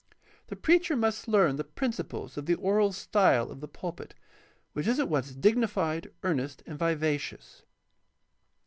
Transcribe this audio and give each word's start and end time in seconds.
The 0.47 0.55
preacher 0.55 0.95
must 0.95 1.27
learn 1.27 1.57
the 1.57 1.63
principles 1.63 2.35
of 2.35 2.47
the 2.47 2.55
oral 2.55 2.91
style 2.91 3.51
of 3.51 3.59
the 3.61 3.67
pulpit, 3.67 4.15
which 4.73 4.87
is 4.87 4.99
at 4.99 5.09
once 5.09 5.29
dignified, 5.35 6.11
earnest, 6.23 6.63
and 6.65 6.79
vivacious. 6.79 7.61